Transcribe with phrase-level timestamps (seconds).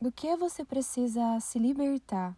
[0.00, 2.34] Do que você precisa se libertar?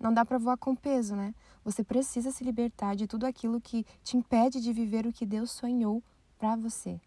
[0.00, 1.32] Não dá para voar com peso, né?
[1.64, 5.52] Você precisa se libertar de tudo aquilo que te impede de viver o que Deus
[5.52, 6.02] sonhou
[6.36, 7.00] para você.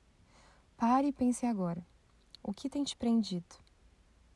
[0.78, 1.86] Pare e pense agora.
[2.42, 3.54] O que tem te prendido?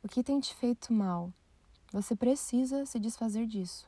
[0.03, 1.31] O que tem te feito mal?
[1.93, 3.87] Você precisa se desfazer disso.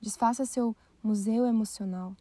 [0.00, 2.16] Desfaça seu museu emocional.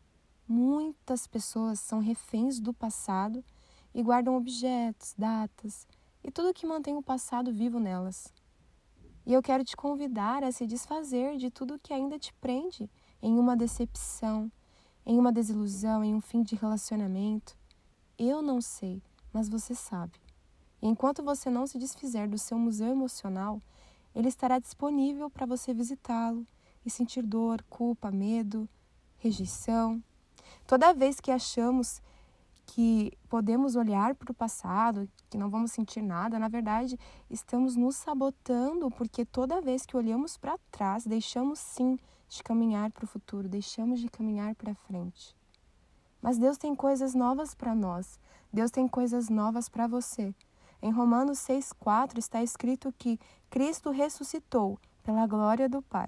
[0.45, 3.45] Muitas pessoas são reféns do passado
[3.95, 5.87] e guardam objetos, datas
[6.21, 8.33] e tudo que mantém o passado vivo nelas.
[9.25, 12.89] E eu quero te convidar a se desfazer de tudo que ainda te prende
[13.21, 14.51] em uma decepção,
[15.05, 17.57] em uma desilusão, em um fim de relacionamento.
[18.17, 20.19] Eu não sei, mas você sabe.
[20.81, 23.61] E enquanto você não se desfizer do seu museu emocional,
[24.13, 26.45] ele estará disponível para você visitá-lo
[26.85, 28.67] e sentir dor, culpa, medo,
[29.17, 30.03] rejeição.
[30.67, 32.01] Toda vez que achamos
[32.65, 36.97] que podemos olhar para o passado, que não vamos sentir nada, na verdade,
[37.29, 41.97] estamos nos sabotando, porque toda vez que olhamos para trás, deixamos sim
[42.27, 45.35] de caminhar para o futuro, deixamos de caminhar para frente.
[46.21, 48.19] Mas Deus tem coisas novas para nós.
[48.51, 50.33] Deus tem coisas novas para você.
[50.81, 56.07] Em Romanos 6,4 está escrito que Cristo ressuscitou pela glória do Pai.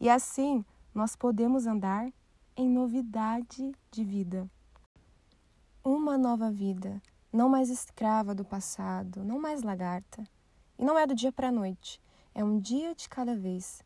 [0.00, 2.12] E assim nós podemos andar
[2.56, 4.50] em novidade de vida
[5.84, 7.02] uma nova vida,
[7.32, 10.22] não mais escrava do passado, não mais lagarta.
[10.78, 12.00] E não é do dia para a noite,
[12.32, 13.82] é um dia de cada vez.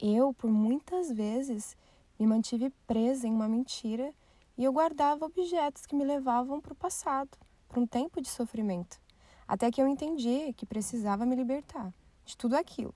[0.00, 1.76] Eu, por muitas vezes,
[2.18, 4.14] me mantive presa em uma mentira
[4.56, 7.36] e eu guardava objetos que me levavam para o passado,
[7.68, 8.98] para um tempo de sofrimento,
[9.46, 11.92] até que eu entendi que precisava me libertar
[12.24, 12.94] de tudo aquilo,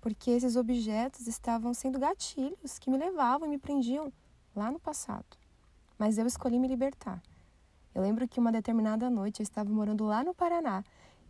[0.00, 4.12] porque esses objetos estavam sendo gatilhos que me levavam e me prendiam
[4.54, 5.36] lá no passado.
[5.98, 7.20] Mas eu escolhi me libertar.
[7.94, 10.82] Eu lembro que uma determinada noite eu estava morando lá no Paraná.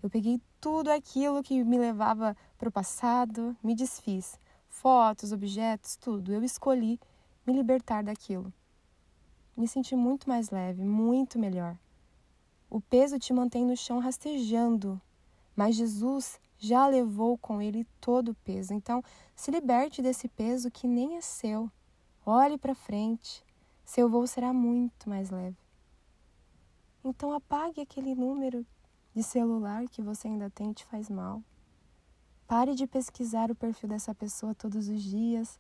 [0.02, 4.38] Eu peguei tudo aquilo que me levava para o passado, me desfiz.
[4.68, 6.32] Fotos, objetos, tudo.
[6.32, 6.98] Eu escolhi
[7.46, 8.52] me libertar daquilo.
[9.56, 11.76] Me senti muito mais leve, muito melhor.
[12.70, 15.00] O peso te mantém no chão rastejando,
[15.54, 18.72] mas Jesus já levou com ele todo o peso.
[18.72, 19.02] Então,
[19.34, 21.70] se liberte desse peso que nem é seu.
[22.24, 23.44] Olhe para frente.
[23.84, 25.61] Seu voo será muito mais leve.
[27.04, 28.64] Então apague aquele número
[29.14, 31.42] de celular que você ainda tem e te faz mal.
[32.46, 35.58] Pare de pesquisar o perfil dessa pessoa todos os dias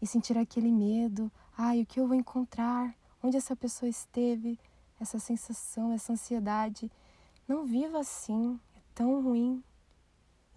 [0.00, 1.30] e sentir aquele medo.
[1.56, 2.94] Ai, o que eu vou encontrar?
[3.22, 4.58] Onde essa pessoa esteve?
[5.00, 6.90] Essa sensação, essa ansiedade.
[7.48, 9.62] Não viva assim, é tão ruim.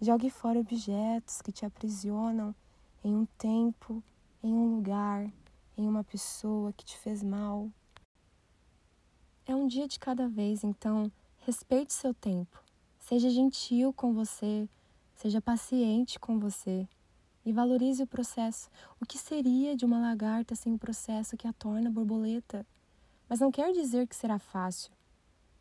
[0.00, 2.54] Jogue fora objetos que te aprisionam
[3.02, 4.02] em um tempo,
[4.42, 5.28] em um lugar,
[5.76, 7.70] em uma pessoa que te fez mal.
[9.48, 12.62] É um dia de cada vez, então respeite seu tempo.
[13.00, 14.68] Seja gentil com você,
[15.14, 16.86] seja paciente com você
[17.46, 18.68] e valorize o processo.
[19.00, 22.66] O que seria de uma lagarta sem o processo que a torna borboleta?
[23.26, 24.92] Mas não quer dizer que será fácil.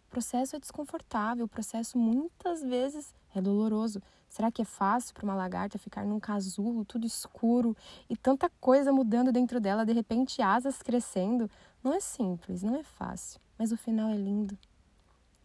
[0.08, 4.02] O processo é desconfortável, o processo muitas vezes é doloroso.
[4.28, 7.74] Será que é fácil para uma lagarta ficar num casulo tudo escuro
[8.10, 11.50] e tanta coisa mudando dentro dela, de repente asas crescendo?
[11.82, 14.58] Não é simples, não é fácil mas o final é lindo.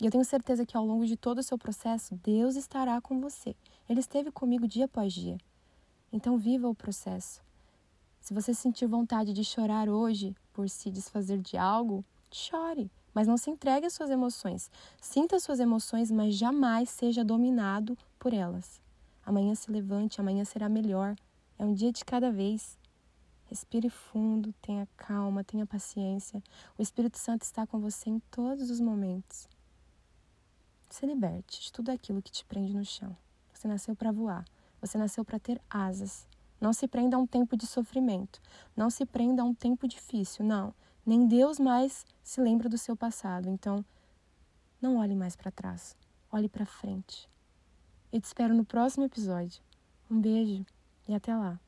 [0.00, 3.21] E eu tenho certeza que ao longo de todo o seu processo, Deus estará com
[3.21, 3.55] você.
[3.89, 5.39] Ele esteve comigo dia após dia.
[6.12, 7.41] Então, viva o processo.
[8.21, 13.37] Se você sentir vontade de chorar hoje por se desfazer de algo, chore, mas não
[13.37, 14.71] se entregue às suas emoções.
[15.00, 18.81] Sinta as suas emoções, mas jamais seja dominado por elas.
[19.25, 21.15] Amanhã se levante, amanhã será melhor.
[21.59, 22.77] É um dia de cada vez.
[23.52, 26.42] Respire fundo, tenha calma, tenha paciência.
[26.78, 29.46] O Espírito Santo está com você em todos os momentos.
[30.88, 33.14] Se liberte de tudo aquilo que te prende no chão.
[33.52, 34.42] Você nasceu para voar.
[34.80, 36.26] Você nasceu para ter asas.
[36.58, 38.40] Não se prenda a um tempo de sofrimento.
[38.74, 40.46] Não se prenda a um tempo difícil.
[40.46, 40.74] Não.
[41.04, 43.50] Nem Deus mais se lembra do seu passado.
[43.50, 43.84] Então,
[44.81, 45.94] não olhe mais para trás.
[46.32, 47.28] Olhe para frente.
[48.10, 49.62] E te espero no próximo episódio.
[50.10, 50.64] Um beijo
[51.06, 51.60] e até lá.